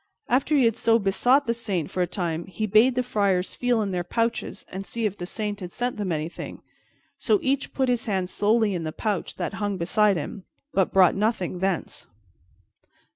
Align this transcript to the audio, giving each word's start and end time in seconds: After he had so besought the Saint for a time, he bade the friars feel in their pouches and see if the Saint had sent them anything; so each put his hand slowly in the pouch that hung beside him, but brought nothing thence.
After 0.27 0.55
he 0.57 0.65
had 0.65 0.75
so 0.75 0.97
besought 0.97 1.45
the 1.45 1.53
Saint 1.53 1.91
for 1.91 2.01
a 2.01 2.07
time, 2.07 2.47
he 2.47 2.65
bade 2.65 2.95
the 2.95 3.03
friars 3.03 3.53
feel 3.53 3.83
in 3.83 3.91
their 3.91 4.03
pouches 4.03 4.65
and 4.71 4.83
see 4.83 5.05
if 5.05 5.15
the 5.15 5.27
Saint 5.27 5.59
had 5.59 5.71
sent 5.71 5.97
them 5.97 6.11
anything; 6.11 6.63
so 7.19 7.37
each 7.43 7.71
put 7.71 7.87
his 7.87 8.07
hand 8.07 8.27
slowly 8.27 8.73
in 8.73 8.83
the 8.83 8.91
pouch 8.91 9.35
that 9.35 9.53
hung 9.61 9.77
beside 9.77 10.17
him, 10.17 10.43
but 10.73 10.91
brought 10.91 11.13
nothing 11.13 11.59
thence. 11.59 12.07